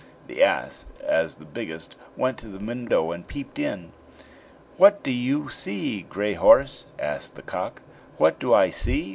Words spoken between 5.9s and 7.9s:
Gray horse?" asked the cock.